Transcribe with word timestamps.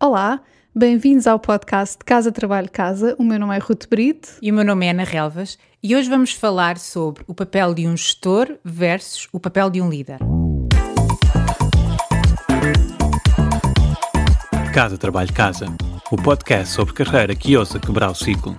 Olá, 0.00 0.40
bem-vindos 0.72 1.26
ao 1.26 1.40
podcast 1.40 1.98
Casa 2.04 2.30
Trabalho 2.30 2.70
Casa. 2.70 3.16
O 3.18 3.24
meu 3.24 3.36
nome 3.36 3.56
é 3.56 3.58
Ruth 3.58 3.88
Brito. 3.90 4.28
E 4.40 4.48
o 4.48 4.54
meu 4.54 4.64
nome 4.64 4.86
é 4.86 4.90
Ana 4.90 5.02
Relvas 5.02 5.58
e 5.82 5.96
hoje 5.96 6.08
vamos 6.08 6.30
falar 6.30 6.78
sobre 6.78 7.24
o 7.26 7.34
papel 7.34 7.74
de 7.74 7.84
um 7.84 7.96
gestor 7.96 8.58
versus 8.64 9.28
o 9.32 9.40
papel 9.40 9.68
de 9.68 9.82
um 9.82 9.90
líder. 9.90 10.20
Casa 14.72 14.96
Trabalho 14.96 15.32
Casa, 15.32 15.66
o 16.12 16.16
podcast 16.16 16.72
sobre 16.72 16.94
carreira 16.94 17.34
que 17.34 17.56
ousa 17.56 17.80
quebrar 17.80 18.08
o 18.12 18.14
ciclo. 18.14 18.54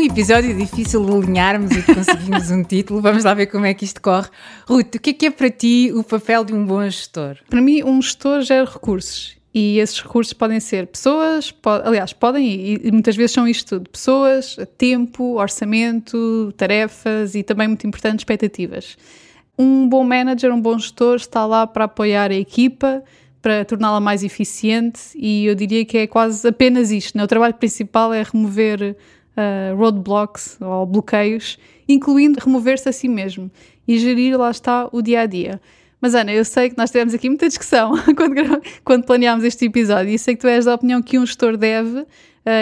Um 0.00 0.02
episódio 0.02 0.56
difícil 0.56 1.04
de 1.04 1.12
alinharmos 1.12 1.72
e 1.72 1.82
de 1.82 1.94
conseguirmos 1.94 2.50
um 2.50 2.64
título. 2.64 3.02
Vamos 3.02 3.22
lá 3.22 3.34
ver 3.34 3.48
como 3.48 3.66
é 3.66 3.74
que 3.74 3.84
isto 3.84 4.00
corre. 4.00 4.28
Ruth, 4.66 4.94
o 4.94 4.98
que 4.98 5.10
é 5.10 5.12
que 5.12 5.26
é 5.26 5.30
para 5.30 5.50
ti 5.50 5.92
o 5.94 6.02
papel 6.02 6.42
de 6.42 6.54
um 6.54 6.64
bom 6.64 6.82
gestor? 6.84 7.36
Para 7.50 7.60
mim, 7.60 7.82
um 7.84 8.00
gestor 8.00 8.40
gera 8.40 8.64
recursos. 8.64 9.36
E 9.52 9.78
esses 9.78 10.00
recursos 10.00 10.32
podem 10.32 10.58
ser 10.58 10.86
pessoas, 10.86 11.54
aliás, 11.84 12.14
podem 12.14 12.46
e, 12.46 12.80
e 12.82 12.90
muitas 12.90 13.14
vezes 13.14 13.32
são 13.32 13.46
isto 13.46 13.76
tudo: 13.76 13.90
pessoas, 13.90 14.56
tempo, 14.78 15.34
orçamento, 15.34 16.50
tarefas 16.56 17.34
e 17.34 17.42
também, 17.42 17.68
muito 17.68 17.86
importante, 17.86 18.20
expectativas. 18.20 18.96
Um 19.58 19.86
bom 19.86 20.02
manager, 20.02 20.50
um 20.54 20.60
bom 20.60 20.78
gestor 20.78 21.16
está 21.16 21.44
lá 21.44 21.66
para 21.66 21.84
apoiar 21.84 22.30
a 22.30 22.36
equipa, 22.36 23.02
para 23.42 23.66
torná-la 23.66 24.00
mais 24.00 24.24
eficiente 24.24 25.00
e 25.14 25.44
eu 25.44 25.54
diria 25.54 25.84
que 25.84 25.98
é 25.98 26.06
quase 26.06 26.48
apenas 26.48 26.90
isto. 26.90 27.18
Né? 27.18 27.24
O 27.24 27.28
trabalho 27.28 27.54
principal 27.54 28.14
é 28.14 28.22
remover 28.22 28.96
uh, 29.36 29.76
roadblocks 29.76 30.58
ou 30.60 30.86
bloqueios, 30.86 31.58
incluindo 31.88 32.38
remover-se 32.40 32.88
a 32.88 32.92
si 32.92 33.08
mesmo 33.08 33.50
e 33.86 33.98
gerir, 33.98 34.38
lá 34.38 34.50
está, 34.50 34.88
o 34.92 35.02
dia 35.02 35.22
a 35.22 35.26
dia. 35.26 35.60
Mas 36.00 36.14
Ana, 36.14 36.32
eu 36.32 36.44
sei 36.44 36.70
que 36.70 36.78
nós 36.78 36.90
tivemos 36.90 37.12
aqui 37.12 37.28
muita 37.28 37.48
discussão 37.48 37.92
quando, 38.16 38.62
quando 38.84 39.04
planeámos 39.04 39.44
este 39.44 39.66
episódio 39.66 40.10
e 40.14 40.18
sei 40.18 40.34
que 40.34 40.40
tu 40.40 40.48
és 40.48 40.64
da 40.64 40.74
opinião 40.74 41.02
que 41.02 41.18
um 41.18 41.26
gestor 41.26 41.56
deve, 41.56 42.00
uh, 42.00 42.06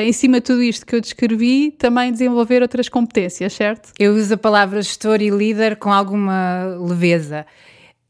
em 0.03 0.13
cima 0.13 0.39
de 0.39 0.47
tudo 0.47 0.63
isto 0.63 0.85
que 0.85 0.97
eu 0.97 1.01
descrevi, 1.01 1.71
também 1.71 2.11
desenvolver 2.11 2.63
outras 2.63 2.89
competências, 2.89 3.53
certo? 3.53 3.93
Eu 3.99 4.15
uso 4.15 4.35
a 4.35 4.37
palavra 4.37 4.83
gestor 4.83 5.21
e 5.21 5.31
líder 5.31 5.77
com 5.77 5.93
alguma 5.93 6.65
leveza. 6.81 7.47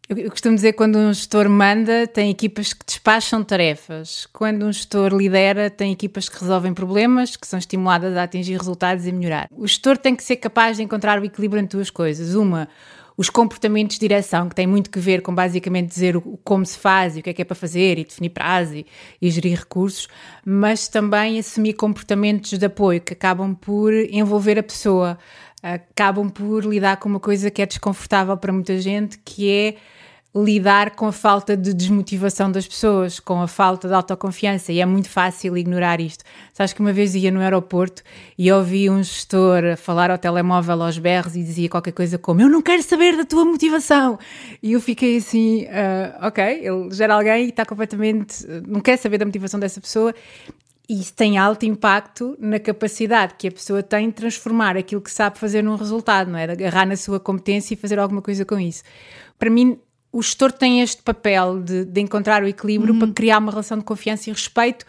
Eu 0.08 0.30
costumo 0.30 0.54
dizer 0.54 0.72
que 0.72 0.78
quando 0.78 0.96
um 0.96 1.12
gestor 1.12 1.50
manda, 1.50 2.06
tem 2.06 2.30
equipas 2.30 2.72
que 2.72 2.82
despacham 2.86 3.44
tarefas. 3.44 4.26
Quando 4.32 4.64
um 4.64 4.72
gestor 4.72 5.12
lidera, 5.14 5.68
tem 5.68 5.92
equipas 5.92 6.30
que 6.30 6.40
resolvem 6.40 6.72
problemas, 6.72 7.36
que 7.36 7.46
são 7.46 7.58
estimuladas 7.58 8.16
a 8.16 8.22
atingir 8.22 8.56
resultados 8.56 9.06
e 9.06 9.12
melhorar. 9.12 9.48
O 9.50 9.66
gestor 9.66 9.98
tem 9.98 10.16
que 10.16 10.24
ser 10.24 10.36
capaz 10.36 10.78
de 10.78 10.82
encontrar 10.82 11.20
o 11.20 11.24
equilíbrio 11.26 11.60
entre 11.60 11.76
duas 11.76 11.90
coisas. 11.90 12.34
Uma, 12.34 12.70
os 13.18 13.28
comportamentos 13.28 13.96
de 13.96 14.00
direção, 14.00 14.48
que 14.48 14.54
tem 14.54 14.66
muito 14.66 14.88
que 14.88 14.98
ver 14.98 15.20
com 15.20 15.34
basicamente 15.34 15.90
dizer 15.90 16.16
o, 16.16 16.40
como 16.42 16.64
se 16.64 16.78
faz 16.78 17.14
e 17.14 17.20
o 17.20 17.22
que 17.22 17.28
é 17.28 17.34
que 17.34 17.42
é 17.42 17.44
para 17.44 17.54
fazer 17.54 17.98
e 17.98 18.04
definir 18.04 18.30
prazo 18.30 18.76
e, 18.76 18.86
e 19.20 19.30
gerir 19.30 19.58
recursos, 19.58 20.08
mas 20.42 20.88
também 20.88 21.38
assumir 21.38 21.74
comportamentos 21.74 22.58
de 22.58 22.64
apoio 22.64 23.02
que 23.02 23.12
acabam 23.12 23.54
por 23.54 23.92
envolver 23.92 24.58
a 24.58 24.62
pessoa, 24.62 25.18
acabam 25.62 26.30
por 26.30 26.64
lidar 26.64 26.96
com 26.96 27.10
uma 27.10 27.20
coisa 27.20 27.50
que 27.50 27.60
é 27.60 27.66
desconfortável 27.66 28.38
para 28.38 28.54
muita 28.54 28.80
gente, 28.80 29.18
que 29.18 29.50
é 29.50 29.74
lidar 30.44 30.90
com 30.90 31.06
a 31.06 31.12
falta 31.12 31.56
de 31.56 31.72
desmotivação 31.72 32.50
das 32.50 32.66
pessoas, 32.66 33.18
com 33.18 33.40
a 33.40 33.48
falta 33.48 33.88
de 33.88 33.94
autoconfiança, 33.94 34.72
e 34.72 34.80
é 34.80 34.86
muito 34.86 35.08
fácil 35.08 35.56
ignorar 35.56 36.00
isto. 36.00 36.24
Sabes 36.52 36.72
que 36.72 36.80
uma 36.80 36.92
vez 36.92 37.14
ia 37.14 37.30
no 37.30 37.40
aeroporto 37.40 38.02
e 38.36 38.50
ouvi 38.50 38.90
um 38.90 39.02
gestor 39.02 39.76
falar 39.76 40.10
ao 40.10 40.18
telemóvel 40.18 40.82
aos 40.82 40.98
berros 40.98 41.36
e 41.36 41.42
dizia 41.42 41.68
qualquer 41.68 41.92
coisa 41.92 42.18
como: 42.18 42.40
Eu 42.40 42.48
não 42.48 42.62
quero 42.62 42.82
saber 42.82 43.16
da 43.16 43.24
tua 43.24 43.44
motivação. 43.44 44.18
E 44.62 44.72
eu 44.72 44.80
fiquei 44.80 45.16
assim: 45.16 45.64
uh, 45.64 46.26
Ok, 46.26 46.44
ele 46.44 46.90
gera 46.92 47.14
alguém 47.14 47.46
e 47.46 47.48
está 47.48 47.64
completamente. 47.64 48.46
não 48.66 48.80
quer 48.80 48.96
saber 48.96 49.18
da 49.18 49.24
motivação 49.24 49.58
dessa 49.58 49.80
pessoa. 49.80 50.14
E 50.88 51.00
isso 51.00 51.12
tem 51.12 51.36
alto 51.36 51.66
impacto 51.66 52.34
na 52.40 52.58
capacidade 52.58 53.34
que 53.36 53.46
a 53.46 53.52
pessoa 53.52 53.82
tem 53.82 54.08
de 54.08 54.14
transformar 54.14 54.74
aquilo 54.74 55.02
que 55.02 55.10
sabe 55.10 55.38
fazer 55.38 55.62
num 55.62 55.76
resultado, 55.76 56.30
não 56.30 56.38
é? 56.38 56.46
De 56.46 56.52
agarrar 56.52 56.86
na 56.86 56.96
sua 56.96 57.20
competência 57.20 57.74
e 57.74 57.76
fazer 57.76 57.98
alguma 57.98 58.22
coisa 58.22 58.42
com 58.46 58.58
isso. 58.58 58.82
Para 59.38 59.50
mim, 59.50 59.78
o 60.18 60.22
gestor 60.22 60.50
tem 60.50 60.80
este 60.80 61.00
papel 61.00 61.62
de, 61.62 61.84
de 61.84 62.00
encontrar 62.00 62.42
o 62.42 62.48
equilíbrio 62.48 62.92
uhum. 62.92 62.98
para 62.98 63.12
criar 63.12 63.38
uma 63.38 63.52
relação 63.52 63.78
de 63.78 63.84
confiança 63.84 64.28
e 64.28 64.32
respeito 64.32 64.84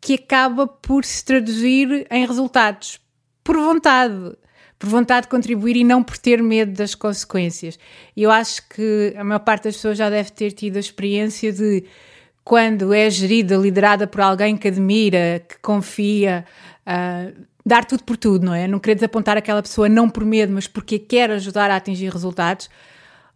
que 0.00 0.14
acaba 0.14 0.68
por 0.68 1.04
se 1.04 1.24
traduzir 1.24 2.06
em 2.08 2.24
resultados 2.24 3.00
por 3.42 3.56
vontade, 3.56 4.36
por 4.78 4.88
vontade 4.88 5.22
de 5.22 5.30
contribuir 5.30 5.76
e 5.76 5.82
não 5.82 6.00
por 6.00 6.16
ter 6.16 6.40
medo 6.40 6.72
das 6.74 6.94
consequências. 6.94 7.76
E 8.16 8.22
eu 8.22 8.30
acho 8.30 8.68
que 8.68 9.12
a 9.16 9.24
maior 9.24 9.40
parte 9.40 9.64
das 9.64 9.74
pessoas 9.74 9.98
já 9.98 10.08
deve 10.08 10.30
ter 10.30 10.52
tido 10.52 10.76
a 10.76 10.80
experiência 10.80 11.52
de 11.52 11.82
quando 12.44 12.94
é 12.94 13.10
gerida, 13.10 13.56
liderada 13.56 14.06
por 14.06 14.20
alguém 14.20 14.56
que 14.56 14.68
admira, 14.68 15.44
que 15.46 15.58
confia, 15.58 16.44
uh, 16.86 17.46
dar 17.66 17.84
tudo 17.84 18.04
por 18.04 18.16
tudo, 18.16 18.46
não 18.46 18.54
é? 18.54 18.68
Não 18.68 18.78
querer 18.78 18.94
desapontar 18.94 19.36
aquela 19.36 19.60
pessoa 19.60 19.88
não 19.88 20.08
por 20.08 20.24
medo, 20.24 20.52
mas 20.52 20.68
porque 20.68 21.00
quer 21.00 21.32
ajudar 21.32 21.68
a 21.68 21.76
atingir 21.76 22.12
resultados 22.12 22.70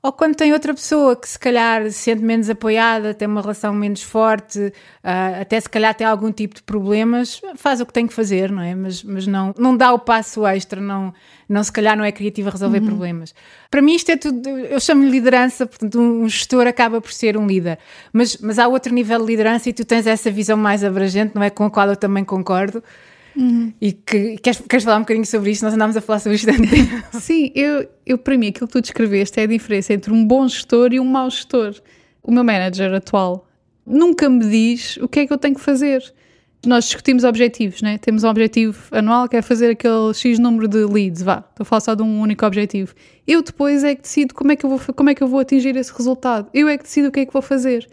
ou 0.02 0.12
quando 0.12 0.34
tem 0.34 0.52
outra 0.52 0.74
pessoa 0.74 1.14
que 1.14 1.28
se 1.28 1.38
calhar 1.38 1.84
se 1.84 1.92
sente 1.92 2.24
menos 2.24 2.50
apoiada, 2.50 3.14
tem 3.14 3.28
uma 3.28 3.40
relação 3.40 3.72
menos 3.72 4.02
forte, 4.02 4.58
uh, 4.58 5.40
até 5.40 5.60
se 5.60 5.68
calhar 5.68 5.94
tem 5.94 6.04
algum 6.04 6.32
tipo 6.32 6.56
de 6.56 6.62
problemas, 6.64 7.40
faz 7.54 7.80
o 7.80 7.86
que 7.86 7.92
tem 7.92 8.08
que 8.08 8.12
fazer, 8.12 8.50
não 8.50 8.62
é? 8.62 8.74
Mas, 8.74 9.04
mas 9.04 9.28
não, 9.28 9.54
não 9.56 9.76
dá 9.76 9.92
o 9.92 10.00
passo 10.00 10.44
extra, 10.44 10.80
não, 10.80 11.14
não 11.48 11.62
se 11.62 11.70
calhar 11.70 11.96
não 11.96 12.04
é 12.04 12.10
criativa 12.10 12.48
a 12.48 12.52
resolver 12.52 12.80
uhum. 12.80 12.86
problemas. 12.86 13.32
Para 13.70 13.80
mim 13.80 13.94
isto 13.94 14.10
é 14.10 14.16
tudo, 14.16 14.48
eu 14.48 14.80
chamo-lhe 14.80 15.08
liderança, 15.08 15.66
portanto 15.66 16.00
um 16.00 16.28
gestor 16.28 16.66
acaba 16.66 17.00
por 17.00 17.12
ser 17.12 17.36
um 17.36 17.46
líder, 17.46 17.78
mas, 18.12 18.36
mas 18.38 18.58
há 18.58 18.66
outro 18.66 18.92
nível 18.92 19.20
de 19.20 19.26
liderança 19.26 19.68
e 19.68 19.72
tu 19.72 19.84
tens 19.84 20.08
essa 20.08 20.32
visão 20.32 20.56
mais 20.56 20.82
abrangente, 20.82 21.36
não 21.36 21.44
é? 21.44 21.48
Com 21.48 21.64
a 21.66 21.70
qual 21.70 21.88
eu 21.88 21.96
também 21.96 22.24
concordo, 22.24 22.82
Uhum. 23.36 23.72
E 23.80 23.92
que 23.92 24.36
queres, 24.38 24.60
queres 24.60 24.84
falar 24.84 24.96
um 24.96 25.00
bocadinho 25.00 25.26
sobre 25.26 25.50
isto? 25.50 25.62
Nós 25.62 25.74
andámos 25.74 25.96
a 25.96 26.00
falar 26.00 26.18
sobre 26.18 26.36
isto 26.36 26.50
antes. 26.50 26.70
Sim, 27.22 27.50
eu, 27.54 27.88
eu 28.04 28.18
para 28.18 28.36
mim 28.36 28.48
aquilo 28.48 28.66
que 28.66 28.72
tu 28.72 28.80
descreveste 28.80 29.40
é 29.40 29.44
a 29.44 29.46
diferença 29.46 29.92
entre 29.92 30.12
um 30.12 30.24
bom 30.24 30.46
gestor 30.46 30.92
e 30.92 31.00
um 31.00 31.04
mau 31.04 31.28
gestor. 31.30 31.74
O 32.22 32.30
meu 32.30 32.44
manager 32.44 32.92
atual 32.94 33.48
nunca 33.86 34.28
me 34.28 34.48
diz 34.48 34.96
o 34.98 35.08
que 35.08 35.20
é 35.20 35.26
que 35.26 35.32
eu 35.32 35.38
tenho 35.38 35.54
que 35.54 35.60
fazer. 35.60 36.02
Nós 36.64 36.84
discutimos 36.84 37.24
objetivos, 37.24 37.82
né? 37.82 37.98
Temos 37.98 38.22
um 38.22 38.28
objetivo 38.28 38.80
anual 38.92 39.28
que 39.28 39.36
é 39.36 39.42
fazer 39.42 39.70
aquele 39.70 40.14
X 40.14 40.38
número 40.38 40.68
de 40.68 40.84
leads, 40.84 41.20
vá. 41.20 41.38
Estou 41.38 41.62
a 41.62 41.64
falar 41.64 41.80
só 41.80 41.94
de 41.94 42.02
um 42.02 42.20
único 42.20 42.46
objetivo. 42.46 42.94
Eu 43.26 43.42
depois 43.42 43.82
é 43.82 43.96
que 43.96 44.02
decido 44.02 44.32
como 44.32 44.52
é 44.52 44.56
que 44.56 44.64
eu 44.64 44.70
vou, 44.70 44.94
como 44.94 45.10
é 45.10 45.14
que 45.14 45.22
eu 45.22 45.26
vou 45.26 45.40
atingir 45.40 45.74
esse 45.76 45.92
resultado. 45.92 46.48
Eu 46.54 46.68
é 46.68 46.78
que 46.78 46.84
decido 46.84 47.08
o 47.08 47.10
que 47.10 47.20
é 47.20 47.26
que 47.26 47.32
vou 47.32 47.42
fazer 47.42 47.88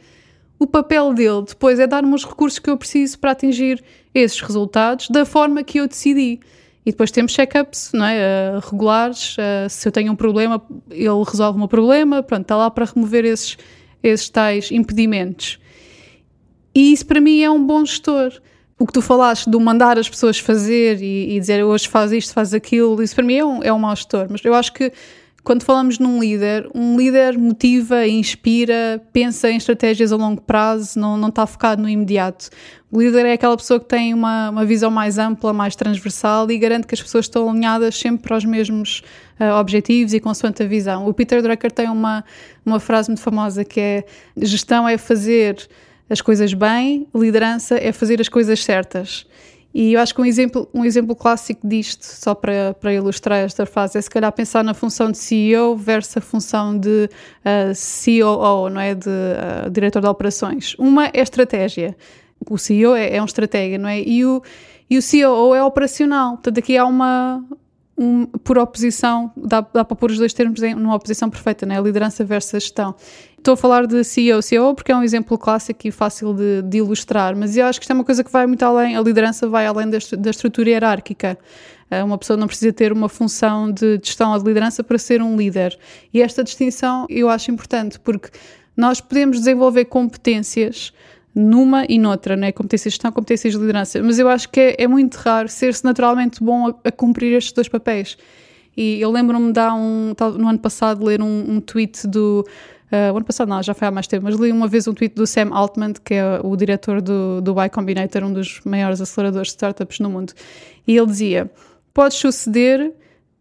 o 0.59 0.67
papel 0.67 1.13
dele 1.13 1.43
depois 1.47 1.79
é 1.79 1.87
dar-me 1.87 2.13
os 2.13 2.25
recursos 2.25 2.59
que 2.59 2.69
eu 2.69 2.77
preciso 2.77 3.17
para 3.17 3.31
atingir 3.31 3.81
esses 4.13 4.41
resultados 4.41 5.07
da 5.07 5.25
forma 5.25 5.63
que 5.63 5.79
eu 5.79 5.87
decidi. 5.87 6.39
E 6.85 6.91
depois 6.91 7.11
temos 7.11 7.33
check-ups 7.33 7.93
é? 7.93 8.57
Uh, 8.57 8.69
regulares. 8.69 9.37
Uh, 9.37 9.69
se 9.69 9.87
eu 9.87 9.91
tenho 9.91 10.11
um 10.11 10.15
problema, 10.15 10.61
ele 10.89 11.23
resolve 11.25 11.55
o 11.55 11.59
meu 11.59 11.67
problema. 11.67 12.21
Pronto, 12.21 12.41
está 12.41 12.57
lá 12.57 12.69
para 12.69 12.85
remover 12.85 13.23
esses, 13.25 13.57
esses 14.03 14.27
tais 14.27 14.71
impedimentos. 14.71 15.59
E 16.75 16.91
isso 16.91 17.05
para 17.05 17.21
mim 17.21 17.41
é 17.41 17.49
um 17.49 17.65
bom 17.65 17.85
gestor. 17.85 18.31
O 18.77 18.85
que 18.85 18.93
tu 18.93 19.01
falaste 19.01 19.49
do 19.49 19.59
mandar 19.59 19.97
as 19.97 20.09
pessoas 20.09 20.39
fazer 20.39 21.01
e, 21.01 21.35
e 21.35 21.39
dizer 21.39 21.63
hoje 21.63 21.87
faz 21.87 22.11
isto, 22.11 22.33
faz 22.33 22.53
aquilo, 22.53 23.01
isso 23.03 23.13
para 23.13 23.25
mim 23.25 23.35
é 23.35 23.45
um, 23.45 23.63
é 23.63 23.73
um 23.73 23.79
mau 23.79 23.95
gestor. 23.95 24.27
Mas 24.29 24.43
eu 24.43 24.53
acho 24.53 24.73
que 24.73 24.91
quando 25.43 25.63
falamos 25.63 25.99
num 25.99 26.19
líder, 26.19 26.69
um 26.75 26.97
líder 26.97 27.37
motiva, 27.37 28.07
inspira, 28.07 29.01
pensa 29.13 29.49
em 29.49 29.57
estratégias 29.57 30.11
a 30.11 30.15
longo 30.15 30.41
prazo, 30.41 30.99
não, 30.99 31.17
não 31.17 31.29
está 31.29 31.45
focado 31.47 31.81
no 31.81 31.89
imediato. 31.89 32.49
O 32.91 33.01
líder 33.01 33.25
é 33.25 33.33
aquela 33.33 33.55
pessoa 33.55 33.79
que 33.79 33.85
tem 33.85 34.13
uma, 34.13 34.49
uma 34.49 34.65
visão 34.65 34.89
mais 34.89 35.17
ampla, 35.17 35.53
mais 35.53 35.75
transversal 35.75 36.49
e 36.49 36.57
garante 36.57 36.87
que 36.87 36.95
as 36.95 37.01
pessoas 37.01 37.25
estão 37.25 37.49
alinhadas 37.49 37.97
sempre 37.97 38.23
para 38.23 38.37
os 38.37 38.43
mesmos 38.43 39.03
uh, 39.39 39.59
objetivos 39.59 40.13
e 40.13 40.19
consoante 40.19 40.63
a 40.63 40.65
visão. 40.67 41.07
O 41.07 41.13
Peter 41.13 41.41
Drucker 41.41 41.71
tem 41.71 41.87
uma, 41.87 42.23
uma 42.65 42.79
frase 42.79 43.09
muito 43.09 43.21
famosa 43.21 43.63
que 43.63 43.79
é: 43.79 44.05
gestão 44.37 44.89
é 44.89 44.97
fazer 44.97 45.67
as 46.09 46.19
coisas 46.19 46.53
bem, 46.53 47.07
liderança 47.13 47.77
é 47.77 47.91
fazer 47.91 48.19
as 48.19 48.27
coisas 48.27 48.63
certas. 48.63 49.25
E 49.73 49.93
eu 49.93 50.01
acho 50.01 50.15
que 50.15 50.21
um 50.21 50.25
exemplo, 50.25 50.67
um 50.73 50.83
exemplo 50.83 51.15
clássico 51.15 51.67
disto, 51.67 52.03
só 52.03 52.33
para, 52.33 52.73
para 52.73 52.93
ilustrar 52.93 53.39
esta 53.39 53.65
fase, 53.65 53.97
é 53.97 54.01
se 54.01 54.09
calhar 54.09 54.31
pensar 54.31 54.63
na 54.63 54.73
função 54.73 55.11
de 55.11 55.17
CEO 55.17 55.75
versus 55.75 56.17
a 56.17 56.21
função 56.21 56.77
de 56.77 56.89
uh, 56.89 57.09
eh, 57.45 57.73
COO, 57.73 58.69
não 58.69 58.81
é? 58.81 58.95
De 58.95 59.09
uh, 59.09 59.69
diretor 59.69 60.01
de 60.01 60.07
operações. 60.07 60.75
Uma 60.79 61.07
é 61.07 61.21
estratégia. 61.21 61.95
O 62.49 62.57
CEO 62.57 62.95
é, 62.95 63.15
é 63.15 63.21
um 63.21 63.25
estratega, 63.25 63.77
não 63.77 63.89
é? 63.89 64.01
E 64.01 64.25
o, 64.25 64.41
e 64.89 64.97
o 64.97 65.01
COO 65.01 65.53
é 65.53 65.63
operacional. 65.63 66.31
Portanto, 66.31 66.57
aqui 66.57 66.75
há 66.75 66.85
uma, 66.85 67.43
um, 67.99 68.25
por 68.25 68.57
oposição, 68.57 69.29
dá, 69.35 69.59
dá 69.59 69.83
para 69.83 69.95
pôr 69.95 70.11
os 70.11 70.17
dois 70.17 70.31
termos 70.31 70.63
em 70.63 70.73
numa 70.73 70.95
oposição 70.95 71.29
perfeita, 71.29 71.65
né? 71.65 71.79
liderança 71.81 72.23
versus 72.23 72.63
gestão. 72.63 72.95
Estou 73.37 73.53
a 73.55 73.57
falar 73.57 73.85
de 73.85 74.03
CEO, 74.05 74.41
CEO 74.41 74.73
porque 74.73 74.91
é 74.91 74.95
um 74.95 75.03
exemplo 75.03 75.37
clássico 75.37 75.85
e 75.85 75.91
fácil 75.91 76.33
de, 76.33 76.61
de, 76.61 76.77
ilustrar, 76.77 77.35
mas 77.35 77.57
eu 77.57 77.65
acho 77.65 77.79
que 77.79 77.83
isto 77.83 77.91
é 77.91 77.93
uma 77.93 78.05
coisa 78.05 78.23
que 78.23 78.31
vai 78.31 78.47
muito 78.47 78.63
além, 78.63 78.95
a 78.95 79.01
liderança 79.01 79.47
vai 79.47 79.65
além 79.65 79.89
da, 79.89 79.97
da 80.17 80.29
estrutura 80.29 80.69
hierárquica. 80.69 81.37
Eh, 81.91 82.03
uma 82.03 82.17
pessoa 82.17 82.37
não 82.37 82.47
precisa 82.47 82.71
ter 82.71 82.93
uma 82.93 83.09
função 83.09 83.71
de 83.71 83.99
gestão 84.01 84.31
ou 84.31 84.39
de 84.39 84.45
liderança 84.45 84.83
para 84.83 84.97
ser 84.97 85.21
um 85.21 85.35
líder. 85.35 85.77
E 86.13 86.21
esta 86.21 86.43
distinção 86.43 87.05
eu 87.09 87.29
acho 87.29 87.51
importante, 87.51 87.99
porque 87.99 88.29
Nós 88.77 89.01
podemos 89.01 89.39
desenvolver 89.39 89.85
competências 89.85 90.93
numa 91.39 91.85
e 91.87 91.97
noutra, 91.97 92.35
né? 92.35 92.51
competências 92.51 92.91
de 92.91 92.95
gestão, 92.95 93.11
competências 93.11 93.53
de 93.53 93.59
liderança, 93.59 94.01
mas 94.03 94.19
eu 94.19 94.27
acho 94.27 94.49
que 94.49 94.59
é, 94.59 94.75
é 94.79 94.87
muito 94.87 95.15
raro 95.15 95.47
ser-se 95.47 95.85
naturalmente 95.85 96.43
bom 96.43 96.67
a, 96.67 96.75
a, 96.83 96.91
cumprir 96.91 97.33
estes 97.33 97.53
dois 97.53 97.69
papéis. 97.69 98.17
E 98.75 98.99
eu 98.99 99.09
lembro-me 99.09 99.51
de 99.53 99.59
um, 99.71 100.13
no 100.37 100.49
ano 100.49 100.59
passado 100.59 101.05
ler 101.05 101.21
um, 101.21 101.55
um 101.55 101.61
tweet 101.61 102.07
do 102.07 102.45
Uh, 102.91 103.13
o 103.13 103.17
ano 103.17 103.25
passado 103.25 103.47
não, 103.47 103.61
já 103.61 103.75
foi 103.75 103.87
há 103.87 103.91
mais 103.91 104.07
tempo, 104.07 104.23
mas 104.23 104.35
li 104.35 104.51
uma 104.51 104.67
vez 104.67 104.87
um 104.87 104.95
tweet 104.95 105.13
do 105.13 105.27
Sam 105.27 105.49
Altman, 105.51 105.93
que 106.03 106.15
é 106.15 106.39
o 106.43 106.55
diretor 106.55 106.99
do, 106.99 107.39
do 107.39 107.51
Y 107.51 107.69
Combinator, 107.69 108.23
um 108.23 108.33
dos 108.33 108.61
maiores 108.65 108.99
aceleradores 108.99 109.49
de 109.49 109.51
startups 109.51 109.99
no 109.99 110.09
mundo. 110.09 110.33
E 110.87 110.97
ele 110.97 111.05
dizia: 111.05 111.51
Podes 111.93 112.17
suceder 112.17 112.91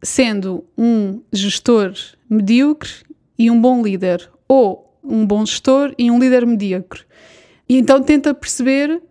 sendo 0.03 0.67
um 0.77 1.23
gestor 1.33 1.95
medíocre 2.29 2.91
e 3.39 3.51
um 3.51 3.59
bom 3.59 3.83
líder, 3.83 4.31
ou 4.47 4.95
um 5.03 5.27
bom 5.27 5.47
gestor 5.47 5.95
e 5.97 6.11
um 6.11 6.19
líder 6.19 6.47
medíocre. 6.47 7.09
E 7.69 7.77
então 7.77 8.03
tenta 8.03 8.33
perceber 8.33 9.03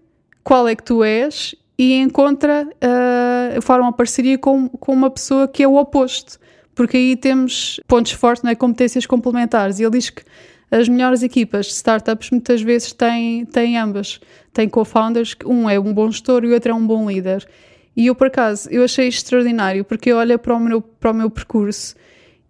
qual 0.44 0.68
é 0.68 0.76
que 0.76 0.84
tu 0.84 1.04
és 1.04 1.56
e 1.78 1.94
encontra, 1.94 2.68
uh, 2.68 3.62
forma 3.62 3.86
uma 3.86 3.94
parceria 3.94 4.38
com, 4.38 4.68
com 4.68 4.94
uma 4.94 5.10
pessoa 5.10 5.48
que 5.48 5.62
é 5.62 5.68
o 5.68 5.76
oposto 5.76 6.40
porque 6.78 6.96
aí 6.96 7.16
temos 7.16 7.80
pontos 7.88 8.12
fortes, 8.12 8.44
né, 8.44 8.54
competências 8.54 9.08
complementares. 9.08 9.80
E 9.80 9.84
ele 9.84 9.98
diz 9.98 10.12
que 10.12 10.22
as 10.70 10.88
melhores 10.88 11.24
equipas 11.24 11.66
de 11.66 11.72
startups 11.72 12.30
muitas 12.30 12.62
vezes 12.62 12.94
têm, 12.94 13.46
têm 13.46 13.78
ambas. 13.80 14.22
Têm 14.54 14.70
co-founders, 14.70 15.36
um 15.44 15.68
é 15.68 15.80
um 15.80 15.92
bom 15.92 16.12
gestor 16.12 16.44
e 16.46 16.50
o 16.50 16.54
outro 16.54 16.72
é 16.72 16.76
um 16.76 16.86
bom 16.86 17.10
líder. 17.10 17.48
E 17.96 18.06
eu, 18.06 18.14
por 18.14 18.28
acaso, 18.28 18.70
eu 18.70 18.84
achei 18.84 19.08
extraordinário, 19.08 19.84
porque 19.84 20.12
eu 20.12 20.18
olho 20.18 20.38
para 20.38 20.56
o 20.56 20.60
meu, 20.60 20.80
para 20.80 21.10
o 21.10 21.14
meu 21.16 21.32
percurso 21.32 21.96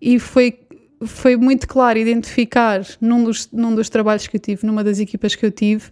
e 0.02 0.20
foi, 0.20 0.60
foi 1.06 1.36
muito 1.36 1.68
claro 1.68 1.98
identificar 2.00 2.82
num 3.00 3.24
dos, 3.24 3.50
num 3.52 3.74
dos 3.76 3.90
trabalhos 3.90 4.28
que 4.28 4.38
eu 4.38 4.42
tive, 4.42 4.66
numa 4.66 4.84
das 4.84 5.00
equipas 5.00 5.36
que 5.36 5.46
eu 5.46 5.52
tive, 5.52 5.86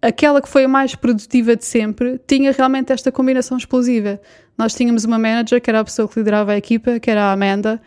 aquela 0.00 0.40
que 0.40 0.48
foi 0.48 0.64
a 0.64 0.68
mais 0.68 0.94
produtiva 0.94 1.54
de 1.56 1.64
sempre 1.64 2.20
tinha 2.26 2.52
realmente 2.52 2.92
esta 2.92 3.12
combinação 3.12 3.56
explosiva. 3.56 4.20
Nós 4.56 4.74
tínhamos 4.74 5.04
uma 5.04 5.18
manager, 5.18 5.60
que 5.60 5.70
era 5.70 5.80
a 5.80 5.84
pessoa 5.84 6.08
que 6.08 6.18
liderava 6.18 6.52
a 6.52 6.56
equipa, 6.56 6.98
que 6.98 7.10
era 7.10 7.24
a 7.24 7.32
Amanda. 7.32 7.80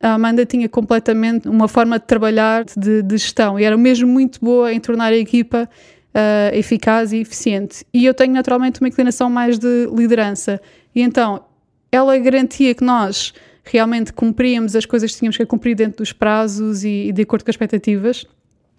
A 0.00 0.14
Amanda 0.14 0.44
tinha 0.44 0.68
completamente 0.68 1.48
uma 1.48 1.68
forma 1.68 1.98
de 1.98 2.06
trabalhar 2.06 2.64
de, 2.64 3.02
de 3.02 3.16
gestão 3.16 3.58
e 3.58 3.64
era 3.64 3.76
mesmo 3.76 4.08
muito 4.08 4.38
boa 4.40 4.72
em 4.72 4.80
tornar 4.80 5.12
a 5.12 5.16
equipa 5.16 5.68
uh, 6.14 6.54
eficaz 6.54 7.12
e 7.12 7.18
eficiente. 7.18 7.84
E 7.92 8.04
eu 8.04 8.14
tenho 8.14 8.32
naturalmente 8.32 8.80
uma 8.80 8.88
inclinação 8.88 9.28
mais 9.30 9.58
de 9.58 9.88
liderança. 9.92 10.60
E 10.94 11.02
então 11.02 11.44
ela 11.90 12.16
garantia 12.18 12.74
que 12.74 12.84
nós 12.84 13.32
realmente 13.70 14.12
cumpríamos 14.12 14.74
as 14.74 14.86
coisas 14.86 15.12
que 15.12 15.18
tínhamos 15.18 15.36
que 15.36 15.46
cumprir 15.46 15.74
dentro 15.74 15.98
dos 15.98 16.12
prazos 16.12 16.84
e, 16.84 17.08
e 17.08 17.12
de 17.12 17.22
acordo 17.22 17.44
com 17.44 17.50
as 17.50 17.54
expectativas. 17.54 18.26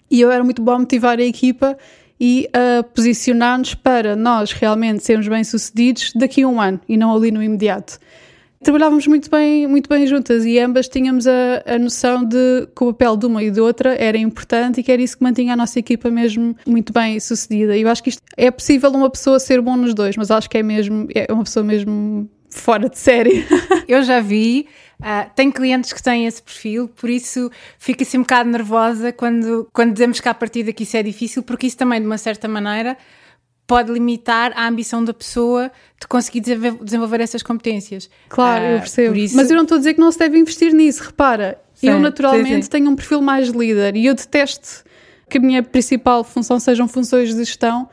E 0.09 0.21
eu 0.21 0.31
era 0.31 0.43
muito 0.43 0.61
bom 0.61 0.71
a 0.71 0.79
motivar 0.79 1.19
a 1.19 1.23
equipa 1.23 1.77
e 2.19 2.49
a 2.53 2.83
posicionar-nos 2.83 3.75
para 3.75 4.15
nós 4.15 4.51
realmente 4.51 5.03
sermos 5.03 5.27
bem-sucedidos 5.27 6.11
daqui 6.15 6.41
a 6.41 6.47
um 6.47 6.59
ano 6.59 6.79
e 6.87 6.97
não 6.97 7.15
ali 7.15 7.31
no 7.31 7.41
imediato. 7.41 7.99
Trabalhávamos 8.61 9.07
muito 9.07 9.29
bem, 9.31 9.65
muito 9.67 9.87
bem 9.87 10.05
juntas 10.05 10.43
e 10.43 10.59
ambas 10.59 10.89
tínhamos 10.89 11.25
a, 11.27 11.63
a 11.65 11.79
noção 11.79 12.25
de 12.25 12.67
que 12.75 12.83
o 12.83 12.87
papel 12.87 13.15
de 13.15 13.25
uma 13.25 13.41
e 13.41 13.49
de 13.49 13.61
outra 13.61 13.95
era 13.95 14.17
importante 14.17 14.81
e 14.81 14.83
que 14.83 14.91
era 14.91 15.01
isso 15.01 15.17
que 15.17 15.23
mantinha 15.23 15.53
a 15.53 15.55
nossa 15.55 15.79
equipa 15.79 16.11
mesmo 16.11 16.53
muito 16.67 16.91
bem 16.91 17.17
sucedida. 17.21 17.77
E 17.77 17.83
eu 17.83 17.89
acho 17.89 18.03
que 18.03 18.09
isto 18.09 18.21
é 18.35 18.51
possível 18.51 18.91
uma 18.91 19.09
pessoa 19.09 19.39
ser 19.39 19.61
bom 19.61 19.77
nos 19.77 19.93
dois, 19.93 20.17
mas 20.17 20.29
acho 20.29 20.49
que 20.49 20.57
é 20.57 20.63
mesmo 20.63 21.07
é 21.15 21.31
uma 21.31 21.45
pessoa 21.45 21.63
mesmo 21.63 22.29
fora 22.49 22.89
de 22.89 22.97
série. 22.97 23.45
eu 23.87 24.03
já 24.03 24.19
vi 24.19 24.67
Uh, 24.99 25.31
tenho 25.33 25.53
clientes 25.53 25.93
que 25.93 26.03
têm 26.03 26.25
esse 26.25 26.43
perfil, 26.43 26.89
por 26.89 27.09
isso 27.09 27.49
fico 27.77 28.03
assim 28.03 28.17
um 28.17 28.21
bocado 28.21 28.49
nervosa 28.49 29.13
quando, 29.13 29.69
quando 29.71 29.93
dizemos 29.93 30.19
que 30.19 30.27
a 30.27 30.33
partir 30.33 30.63
daqui 30.63 30.83
isso 30.83 30.97
é 30.97 31.01
difícil, 31.01 31.41
porque 31.41 31.67
isso 31.67 31.77
também, 31.77 32.01
de 32.01 32.05
uma 32.05 32.17
certa 32.17 32.49
maneira, 32.49 32.97
pode 33.65 33.93
limitar 33.93 34.51
a 34.57 34.67
ambição 34.67 35.01
da 35.01 35.13
pessoa 35.13 35.71
de 36.01 36.05
conseguir 36.05 36.41
desenvolver 36.81 37.21
essas 37.21 37.41
competências. 37.41 38.09
Claro, 38.27 38.61
uh, 38.61 38.67
eu 38.67 38.79
percebo. 38.79 39.15
Isso... 39.15 39.37
Mas 39.37 39.49
eu 39.49 39.55
não 39.55 39.63
estou 39.63 39.75
a 39.75 39.77
dizer 39.77 39.93
que 39.93 40.01
não 40.01 40.11
se 40.11 40.19
deve 40.19 40.37
investir 40.37 40.73
nisso, 40.73 41.01
repara. 41.01 41.61
Sim, 41.75 41.91
eu 41.91 41.99
naturalmente 42.01 42.55
sim, 42.55 42.61
sim. 42.63 42.69
tenho 42.69 42.89
um 42.89 42.95
perfil 42.95 43.21
mais 43.21 43.47
líder 43.47 43.95
e 43.95 44.05
eu 44.05 44.13
detesto 44.13 44.83
que 45.29 45.37
a 45.37 45.41
minha 45.41 45.63
principal 45.63 46.25
função 46.25 46.59
sejam 46.59 46.89
funções 46.89 47.33
de 47.33 47.41
gestão, 47.45 47.87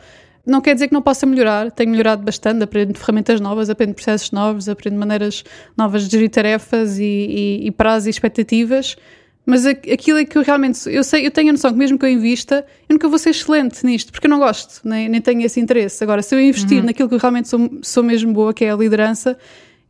não 0.46 0.60
quer 0.60 0.74
dizer 0.74 0.86
que 0.86 0.94
não 0.94 1.02
possa 1.02 1.26
melhorar, 1.26 1.70
tenho 1.72 1.90
melhorado 1.90 2.22
bastante, 2.22 2.62
aprendo 2.62 2.96
ferramentas 2.96 3.40
novas, 3.40 3.68
aprendo 3.68 3.94
processos 3.94 4.30
novos, 4.30 4.68
aprendo 4.68 4.96
maneiras 4.96 5.44
novas 5.76 6.04
de 6.04 6.12
gerir 6.12 6.30
tarefas 6.30 6.98
e, 6.98 7.04
e, 7.04 7.66
e 7.66 7.70
prazos 7.72 8.06
e 8.06 8.10
expectativas, 8.10 8.96
mas 9.44 9.64
aquilo 9.66 10.18
é 10.18 10.24
que 10.24 10.38
eu 10.38 10.42
realmente, 10.42 10.88
eu 10.88 11.04
sei, 11.04 11.26
eu 11.26 11.30
tenho 11.30 11.50
a 11.50 11.52
noção 11.52 11.72
que 11.72 11.78
mesmo 11.78 11.98
que 11.98 12.04
eu 12.04 12.10
invista, 12.10 12.66
eu 12.88 12.94
nunca 12.94 13.08
vou 13.08 13.18
ser 13.18 13.30
excelente 13.30 13.84
nisto, 13.84 14.12
porque 14.12 14.26
eu 14.26 14.30
não 14.30 14.38
gosto, 14.38 14.80
nem, 14.86 15.08
nem 15.08 15.20
tenho 15.20 15.40
esse 15.42 15.60
interesse. 15.60 16.02
Agora, 16.02 16.20
se 16.20 16.34
eu 16.34 16.40
investir 16.40 16.78
uhum. 16.78 16.86
naquilo 16.86 17.08
que 17.08 17.14
eu 17.14 17.18
realmente 17.18 17.48
sou, 17.48 17.70
sou 17.82 18.02
mesmo 18.02 18.32
boa, 18.32 18.52
que 18.52 18.64
é 18.64 18.72
a 18.72 18.76
liderança, 18.76 19.38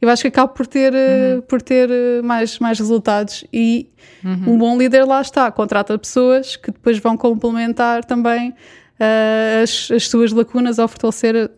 eu 0.00 0.10
acho 0.10 0.22
que 0.22 0.28
acabo 0.28 0.52
por 0.52 0.66
ter, 0.66 0.94
eh, 0.94 1.36
uhum. 1.36 1.40
por 1.42 1.62
ter 1.62 1.90
eh, 1.90 2.20
mais, 2.22 2.58
mais 2.58 2.78
resultados 2.78 3.46
e 3.50 3.88
uhum. 4.22 4.54
um 4.54 4.58
bom 4.58 4.76
líder 4.76 5.04
lá 5.06 5.22
está, 5.22 5.50
contrata 5.50 5.98
pessoas 5.98 6.56
que 6.56 6.70
depois 6.70 6.98
vão 6.98 7.16
complementar 7.16 8.04
também 8.04 8.54
uh, 9.00 9.62
as, 9.62 9.90
as 9.90 10.08
suas 10.08 10.32
lacunas 10.32 10.78
ao 10.78 10.88
fortalecer 10.88 11.50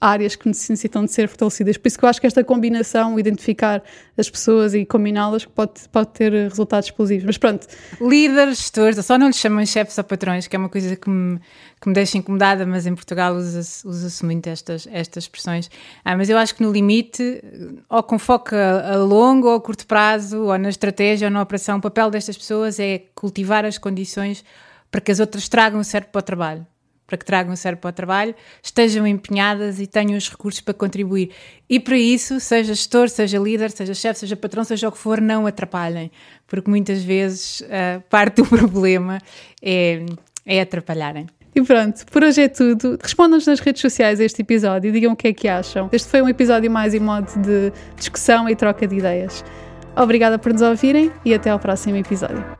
áreas 0.00 0.34
que 0.34 0.48
necessitam 0.48 1.04
de 1.04 1.12
ser 1.12 1.28
fortalecidas. 1.28 1.76
Por 1.76 1.88
isso 1.88 1.98
que 1.98 2.04
eu 2.04 2.08
acho 2.08 2.20
que 2.20 2.26
esta 2.26 2.42
combinação, 2.42 3.18
identificar 3.18 3.82
as 4.16 4.30
pessoas 4.30 4.72
e 4.72 4.86
combiná-las, 4.86 5.44
pode, 5.44 5.72
pode 5.92 6.08
ter 6.08 6.32
resultados 6.32 6.88
explosivos. 6.88 7.26
Mas 7.26 7.36
pronto. 7.36 7.66
Líderes, 8.00 8.58
gestores, 8.58 9.04
só 9.04 9.18
não 9.18 9.26
lhes 9.26 9.36
chamam 9.36 9.64
chefes 9.66 9.98
ou 9.98 10.04
patrões, 10.04 10.46
que 10.46 10.56
é 10.56 10.58
uma 10.58 10.70
coisa 10.70 10.96
que 10.96 11.10
me, 11.10 11.38
que 11.78 11.88
me 11.88 11.94
deixa 11.94 12.16
incomodada, 12.16 12.64
mas 12.64 12.86
em 12.86 12.94
Portugal 12.94 13.34
usa-se 13.34 13.86
usa 13.86 14.26
muito 14.26 14.46
estas, 14.46 14.88
estas 14.90 15.24
expressões. 15.24 15.70
Ah, 16.02 16.16
mas 16.16 16.30
eu 16.30 16.38
acho 16.38 16.54
que 16.54 16.62
no 16.62 16.72
limite, 16.72 17.42
ou 17.88 18.02
com 18.02 18.18
foco 18.18 18.54
a, 18.54 18.94
a 18.94 18.96
longo 18.96 19.48
ou 19.48 19.56
a 19.56 19.60
curto 19.60 19.86
prazo, 19.86 20.44
ou 20.44 20.56
na 20.56 20.70
estratégia 20.70 21.28
ou 21.28 21.30
na 21.30 21.42
operação, 21.42 21.76
o 21.76 21.80
papel 21.80 22.10
destas 22.10 22.38
pessoas 22.38 22.80
é 22.80 23.02
cultivar 23.14 23.66
as 23.66 23.76
condições 23.76 24.42
para 24.90 25.00
que 25.00 25.12
as 25.12 25.20
outras 25.20 25.48
tragam 25.48 25.80
o 25.80 25.84
cérebro 25.84 26.10
para 26.10 26.18
o 26.18 26.22
trabalho 26.22 26.66
para 27.10 27.18
que 27.18 27.24
tragam 27.24 27.52
o 27.52 27.56
cérebro 27.56 27.82
para 27.82 27.88
o 27.88 27.92
trabalho, 27.92 28.34
estejam 28.62 29.04
empenhadas 29.04 29.80
e 29.80 29.86
tenham 29.86 30.16
os 30.16 30.30
recursos 30.30 30.60
para 30.60 30.72
contribuir. 30.72 31.30
E 31.68 31.80
para 31.80 31.98
isso, 31.98 32.38
seja 32.38 32.72
gestor, 32.72 33.08
seja 33.08 33.36
líder, 33.36 33.72
seja 33.72 33.92
chefe, 33.92 34.20
seja 34.20 34.36
patrão, 34.36 34.62
seja 34.62 34.88
o 34.88 34.92
que 34.92 34.98
for, 34.98 35.20
não 35.20 35.44
atrapalhem, 35.44 36.10
porque 36.46 36.70
muitas 36.70 37.02
vezes 37.02 37.62
uh, 37.62 38.00
parte 38.08 38.36
do 38.36 38.46
problema 38.46 39.18
é, 39.60 40.06
é 40.46 40.60
atrapalharem. 40.60 41.26
E 41.52 41.60
pronto, 41.62 42.06
por 42.06 42.22
hoje 42.22 42.42
é 42.42 42.48
tudo. 42.48 42.96
Respondam-nos 43.02 43.44
nas 43.44 43.58
redes 43.58 43.82
sociais 43.82 44.20
a 44.20 44.24
este 44.24 44.42
episódio 44.42 44.88
e 44.88 44.92
digam 44.92 45.12
o 45.12 45.16
que 45.16 45.26
é 45.26 45.32
que 45.32 45.48
acham. 45.48 45.88
Este 45.90 46.08
foi 46.08 46.22
um 46.22 46.28
episódio 46.28 46.70
mais 46.70 46.94
em 46.94 47.00
modo 47.00 47.26
de 47.40 47.72
discussão 47.96 48.48
e 48.48 48.54
troca 48.54 48.86
de 48.86 48.96
ideias. 48.96 49.44
Obrigada 49.96 50.38
por 50.38 50.52
nos 50.52 50.62
ouvirem 50.62 51.10
e 51.24 51.34
até 51.34 51.50
ao 51.50 51.58
próximo 51.58 51.96
episódio. 51.96 52.59